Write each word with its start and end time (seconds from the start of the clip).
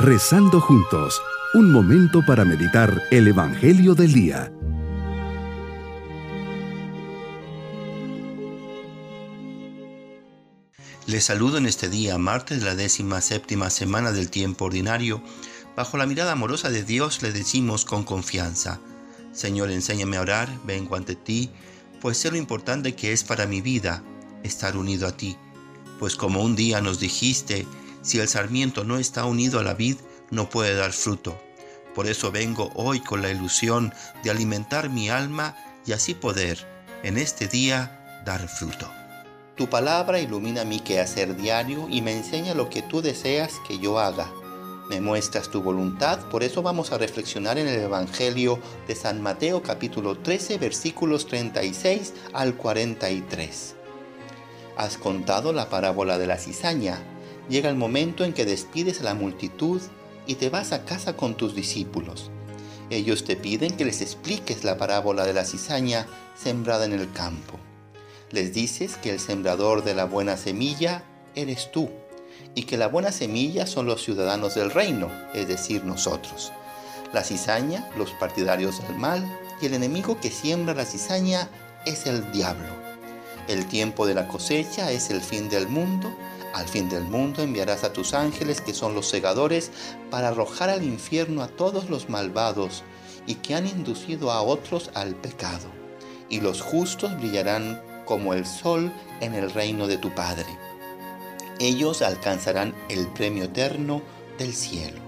Rezando 0.00 0.60
juntos, 0.60 1.20
un 1.54 1.72
momento 1.72 2.24
para 2.24 2.44
meditar 2.44 3.02
el 3.10 3.26
Evangelio 3.26 3.96
del 3.96 4.12
Día. 4.12 4.52
Les 11.06 11.24
saludo 11.24 11.58
en 11.58 11.66
este 11.66 11.88
día, 11.88 12.16
martes 12.16 12.60
de 12.60 12.66
la 12.66 12.76
décima 12.76 13.20
séptima 13.20 13.70
semana 13.70 14.12
del 14.12 14.30
tiempo 14.30 14.66
ordinario. 14.66 15.20
Bajo 15.74 15.96
la 15.96 16.06
mirada 16.06 16.30
amorosa 16.30 16.70
de 16.70 16.84
Dios 16.84 17.20
le 17.20 17.32
decimos 17.32 17.84
con 17.84 18.04
confianza, 18.04 18.78
Señor, 19.32 19.72
enséñame 19.72 20.18
a 20.18 20.20
orar, 20.20 20.48
vengo 20.64 20.94
ante 20.94 21.16
ti, 21.16 21.50
pues 22.00 22.18
sé 22.18 22.30
lo 22.30 22.36
importante 22.36 22.94
que 22.94 23.12
es 23.12 23.24
para 23.24 23.48
mi 23.48 23.60
vida 23.60 24.04
estar 24.44 24.76
unido 24.76 25.08
a 25.08 25.16
ti. 25.16 25.36
Pues 25.98 26.14
como 26.14 26.44
un 26.44 26.54
día 26.54 26.80
nos 26.80 27.00
dijiste, 27.00 27.66
si 28.02 28.18
el 28.18 28.28
sarmiento 28.28 28.84
no 28.84 28.98
está 28.98 29.24
unido 29.24 29.58
a 29.60 29.64
la 29.64 29.74
vid, 29.74 29.96
no 30.30 30.48
puede 30.48 30.74
dar 30.74 30.92
fruto. 30.92 31.40
Por 31.94 32.06
eso 32.06 32.30
vengo 32.30 32.70
hoy 32.74 33.00
con 33.00 33.22
la 33.22 33.30
ilusión 33.30 33.92
de 34.22 34.30
alimentar 34.30 34.88
mi 34.88 35.10
alma 35.10 35.56
y 35.84 35.92
así 35.92 36.14
poder, 36.14 36.66
en 37.02 37.18
este 37.18 37.48
día, 37.48 38.22
dar 38.24 38.48
fruto. 38.48 38.88
Tu 39.56 39.68
palabra 39.68 40.20
ilumina 40.20 40.64
mi 40.64 40.80
quehacer 40.80 41.36
diario 41.36 41.88
y 41.90 42.02
me 42.02 42.16
enseña 42.16 42.54
lo 42.54 42.70
que 42.70 42.82
tú 42.82 43.02
deseas 43.02 43.54
que 43.66 43.78
yo 43.78 43.98
haga. 43.98 44.30
Me 44.88 45.00
muestras 45.00 45.50
tu 45.50 45.60
voluntad, 45.60 46.28
por 46.30 46.44
eso 46.44 46.62
vamos 46.62 46.92
a 46.92 46.98
reflexionar 46.98 47.58
en 47.58 47.66
el 47.66 47.80
Evangelio 47.80 48.60
de 48.86 48.94
San 48.94 49.20
Mateo 49.20 49.62
capítulo 49.62 50.16
13 50.16 50.58
versículos 50.58 51.26
36 51.26 52.14
al 52.32 52.54
43. 52.54 53.74
Has 54.76 54.96
contado 54.96 55.52
la 55.52 55.68
parábola 55.68 56.16
de 56.16 56.28
la 56.28 56.38
cizaña 56.38 57.02
llega 57.48 57.68
el 57.68 57.76
momento 57.76 58.24
en 58.24 58.32
que 58.32 58.44
despides 58.44 59.00
a 59.00 59.04
la 59.04 59.14
multitud 59.14 59.80
y 60.26 60.34
te 60.34 60.50
vas 60.50 60.72
a 60.72 60.84
casa 60.84 61.16
con 61.16 61.36
tus 61.36 61.54
discípulos. 61.54 62.30
Ellos 62.90 63.24
te 63.24 63.36
piden 63.36 63.76
que 63.76 63.84
les 63.84 64.00
expliques 64.00 64.64
la 64.64 64.78
parábola 64.78 65.24
de 65.24 65.34
la 65.34 65.44
cizaña 65.44 66.06
sembrada 66.36 66.84
en 66.84 66.92
el 66.92 67.10
campo. 67.12 67.58
Les 68.30 68.52
dices 68.52 68.96
que 68.96 69.10
el 69.10 69.20
sembrador 69.20 69.84
de 69.84 69.94
la 69.94 70.04
buena 70.04 70.36
semilla 70.36 71.04
eres 71.34 71.70
tú 71.72 71.90
y 72.54 72.64
que 72.64 72.76
la 72.76 72.88
buena 72.88 73.12
semilla 73.12 73.66
son 73.66 73.86
los 73.86 74.02
ciudadanos 74.02 74.54
del 74.54 74.70
reino, 74.70 75.10
es 75.34 75.48
decir, 75.48 75.84
nosotros. 75.84 76.52
La 77.12 77.24
cizaña, 77.24 77.88
los 77.96 78.10
partidarios 78.12 78.86
del 78.86 78.96
mal, 78.96 79.24
y 79.60 79.66
el 79.66 79.74
enemigo 79.74 80.20
que 80.20 80.30
siembra 80.30 80.74
la 80.74 80.84
cizaña 80.84 81.48
es 81.86 82.06
el 82.06 82.30
diablo. 82.32 82.68
El 83.48 83.66
tiempo 83.66 84.06
de 84.06 84.14
la 84.14 84.28
cosecha 84.28 84.92
es 84.92 85.10
el 85.10 85.20
fin 85.20 85.48
del 85.48 85.68
mundo 85.68 86.14
al 86.54 86.66
fin 86.66 86.88
del 86.88 87.04
mundo 87.04 87.42
enviarás 87.42 87.84
a 87.84 87.92
tus 87.92 88.14
ángeles, 88.14 88.60
que 88.60 88.74
son 88.74 88.94
los 88.94 89.06
segadores, 89.06 89.70
para 90.10 90.28
arrojar 90.28 90.70
al 90.70 90.82
infierno 90.82 91.42
a 91.42 91.48
todos 91.48 91.90
los 91.90 92.08
malvados 92.08 92.82
y 93.26 93.36
que 93.36 93.54
han 93.54 93.66
inducido 93.66 94.32
a 94.32 94.42
otros 94.42 94.90
al 94.94 95.14
pecado. 95.14 95.66
Y 96.28 96.40
los 96.40 96.60
justos 96.60 97.16
brillarán 97.18 97.82
como 98.04 98.32
el 98.32 98.46
sol 98.46 98.92
en 99.20 99.34
el 99.34 99.50
reino 99.50 99.86
de 99.86 99.98
tu 99.98 100.14
Padre. 100.14 100.46
Ellos 101.58 102.02
alcanzarán 102.02 102.74
el 102.88 103.06
premio 103.08 103.44
eterno 103.44 104.02
del 104.38 104.54
cielo. 104.54 105.00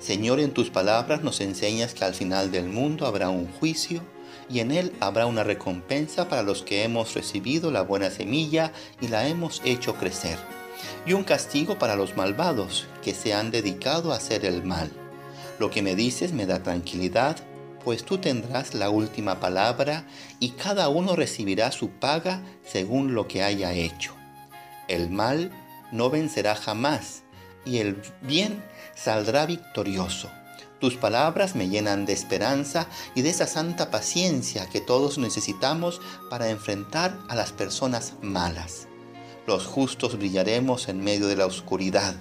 Señor, 0.00 0.40
en 0.40 0.52
tus 0.52 0.70
palabras 0.70 1.22
nos 1.22 1.40
enseñas 1.40 1.92
que 1.92 2.04
al 2.04 2.14
final 2.14 2.50
del 2.50 2.68
mundo 2.68 3.06
habrá 3.06 3.28
un 3.28 3.50
juicio 3.52 4.02
y 4.48 4.60
en 4.60 4.70
él 4.70 4.92
habrá 5.00 5.26
una 5.26 5.44
recompensa 5.44 6.28
para 6.28 6.42
los 6.42 6.62
que 6.62 6.84
hemos 6.84 7.14
recibido 7.14 7.70
la 7.70 7.82
buena 7.82 8.10
semilla 8.10 8.72
y 9.00 9.08
la 9.08 9.26
hemos 9.26 9.60
hecho 9.64 9.94
crecer, 9.94 10.38
y 11.04 11.12
un 11.12 11.24
castigo 11.24 11.78
para 11.78 11.96
los 11.96 12.16
malvados 12.16 12.86
que 13.02 13.14
se 13.14 13.34
han 13.34 13.50
dedicado 13.50 14.12
a 14.12 14.16
hacer 14.16 14.44
el 14.44 14.62
mal. 14.62 14.90
Lo 15.58 15.70
que 15.70 15.82
me 15.82 15.94
dices 15.94 16.32
me 16.32 16.46
da 16.46 16.62
tranquilidad, 16.62 17.36
pues 17.84 18.04
tú 18.04 18.18
tendrás 18.18 18.74
la 18.74 18.90
última 18.90 19.40
palabra 19.40 20.04
y 20.40 20.50
cada 20.50 20.88
uno 20.88 21.16
recibirá 21.16 21.70
su 21.70 21.90
paga 21.90 22.42
según 22.64 23.14
lo 23.14 23.28
que 23.28 23.42
haya 23.42 23.72
hecho. 23.72 24.14
El 24.88 25.08
mal 25.08 25.50
no 25.92 26.10
vencerá 26.10 26.56
jamás 26.56 27.22
y 27.64 27.78
el 27.78 28.02
bien 28.22 28.62
saldrá 28.94 29.46
victorioso. 29.46 30.30
Tus 30.80 30.96
palabras 30.96 31.54
me 31.54 31.68
llenan 31.70 32.04
de 32.04 32.12
esperanza 32.12 32.86
y 33.14 33.22
de 33.22 33.30
esa 33.30 33.46
santa 33.46 33.90
paciencia 33.90 34.68
que 34.68 34.82
todos 34.82 35.16
necesitamos 35.16 36.02
para 36.28 36.50
enfrentar 36.50 37.18
a 37.28 37.34
las 37.34 37.52
personas 37.52 38.12
malas. 38.20 38.86
Los 39.46 39.64
justos 39.64 40.18
brillaremos 40.18 40.88
en 40.88 41.02
medio 41.02 41.28
de 41.28 41.36
la 41.36 41.46
oscuridad. 41.46 42.14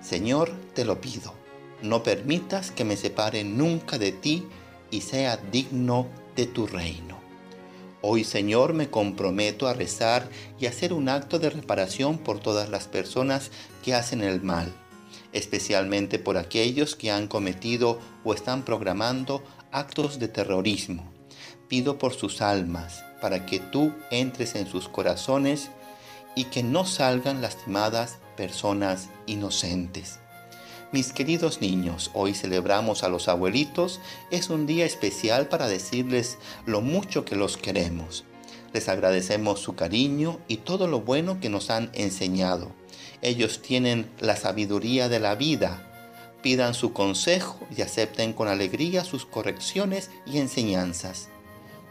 Señor, 0.00 0.52
te 0.74 0.84
lo 0.84 1.00
pido, 1.00 1.34
no 1.82 2.04
permitas 2.04 2.70
que 2.70 2.84
me 2.84 2.96
separe 2.96 3.42
nunca 3.42 3.98
de 3.98 4.12
ti 4.12 4.46
y 4.92 5.00
sea 5.00 5.36
digno 5.36 6.06
de 6.36 6.46
tu 6.46 6.68
reino. 6.68 7.18
Hoy, 8.02 8.22
Señor, 8.22 8.72
me 8.72 8.88
comprometo 8.88 9.66
a 9.66 9.74
rezar 9.74 10.28
y 10.60 10.66
hacer 10.66 10.92
un 10.92 11.08
acto 11.08 11.40
de 11.40 11.50
reparación 11.50 12.18
por 12.18 12.38
todas 12.38 12.68
las 12.70 12.86
personas 12.86 13.50
que 13.84 13.94
hacen 13.94 14.22
el 14.22 14.42
mal 14.42 14.72
especialmente 15.32 16.18
por 16.18 16.36
aquellos 16.36 16.96
que 16.96 17.10
han 17.10 17.28
cometido 17.28 17.98
o 18.24 18.34
están 18.34 18.64
programando 18.64 19.42
actos 19.72 20.18
de 20.18 20.28
terrorismo. 20.28 21.12
Pido 21.68 21.98
por 21.98 22.14
sus 22.14 22.42
almas, 22.42 23.04
para 23.20 23.46
que 23.46 23.60
tú 23.60 23.92
entres 24.10 24.54
en 24.54 24.66
sus 24.66 24.88
corazones 24.88 25.70
y 26.34 26.44
que 26.44 26.62
no 26.62 26.84
salgan 26.84 27.42
lastimadas 27.42 28.18
personas 28.36 29.08
inocentes. 29.26 30.18
Mis 30.92 31.12
queridos 31.12 31.60
niños, 31.60 32.10
hoy 32.14 32.34
celebramos 32.34 33.04
a 33.04 33.08
los 33.08 33.28
abuelitos. 33.28 34.00
Es 34.32 34.50
un 34.50 34.66
día 34.66 34.84
especial 34.84 35.46
para 35.46 35.68
decirles 35.68 36.36
lo 36.66 36.80
mucho 36.80 37.24
que 37.24 37.36
los 37.36 37.56
queremos. 37.56 38.24
Les 38.72 38.88
agradecemos 38.88 39.60
su 39.60 39.74
cariño 39.74 40.38
y 40.48 40.58
todo 40.58 40.86
lo 40.86 41.00
bueno 41.00 41.40
que 41.40 41.48
nos 41.48 41.70
han 41.70 41.90
enseñado. 41.92 42.72
Ellos 43.22 43.60
tienen 43.62 44.10
la 44.20 44.36
sabiduría 44.36 45.08
de 45.08 45.20
la 45.20 45.34
vida. 45.34 45.86
Pidan 46.42 46.74
su 46.74 46.92
consejo 46.92 47.60
y 47.76 47.82
acepten 47.82 48.32
con 48.32 48.48
alegría 48.48 49.04
sus 49.04 49.26
correcciones 49.26 50.10
y 50.26 50.38
enseñanzas. 50.38 51.28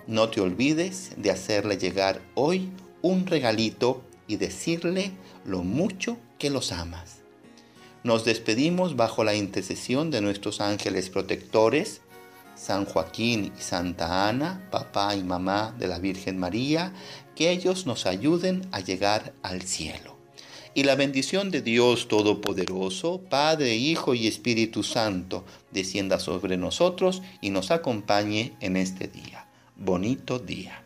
No 0.07 0.29
te 0.29 0.41
olvides 0.41 1.12
de 1.17 1.31
hacerle 1.31 1.78
llegar 1.78 2.22
hoy 2.34 2.69
un 3.01 3.28
regalito 3.28 4.01
y 4.28 4.38
decirle 4.38 5.11
lo 5.46 5.63
mucho 5.63 6.17
que 6.38 6.50
los 6.50 6.72
amas. 6.72 7.17
Nos 8.03 8.23
despedimos 8.23 8.96
bajo 8.96 9.23
la 9.23 9.35
intercesión 9.35 10.09
de 10.09 10.22
nuestros 10.22 10.61
ángeles 10.61 11.09
protectores, 11.09 12.01
San 12.69 12.85
Joaquín 12.85 13.52
y 13.57 13.62
Santa 13.63 14.30
Ana, 14.30 14.62
papá 14.69 15.16
y 15.16 15.24
mamá 15.24 15.74
de 15.80 15.88
la 15.88 15.97
Virgen 15.97 16.38
María, 16.38 16.94
que 17.35 17.50
ellos 17.50 17.88
nos 17.88 18.06
ayuden 18.06 18.62
a 18.72 18.80
llegar 18.80 19.34
al 19.41 19.63
cielo 19.63 20.19
y 20.75 20.84
la 20.84 20.94
bendición 20.94 21.50
de 21.50 21.63
Dios 21.63 22.08
Todopoderoso, 22.08 23.22
Padre, 23.28 23.75
Hijo 23.75 24.13
y 24.13 24.28
Espíritu 24.28 24.84
Santo, 24.84 25.46
descienda 25.72 26.19
sobre 26.19 26.58
nosotros 26.58 27.24
y 27.41 27.50
nos 27.50 27.72
acompañe 27.72 28.53
en 28.59 28.78
este 28.78 29.08
día. 29.08 29.47
Bonito 29.75 30.38
día. 30.38 30.84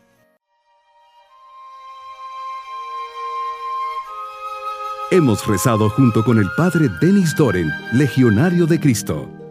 Hemos 5.10 5.46
rezado 5.46 5.90
junto 5.90 6.24
con 6.24 6.38
el 6.38 6.48
Padre 6.56 6.88
Denis 7.02 7.36
Doren, 7.36 7.70
Legionario 7.92 8.64
de 8.64 8.80
Cristo. 8.80 9.43